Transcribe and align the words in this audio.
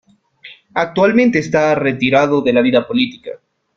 Actualmente 0.73 1.37
está 1.37 1.75
retirado 1.75 2.41
de 2.41 2.53
la 2.53 2.61
vida 2.61 2.87
política. 2.87 3.39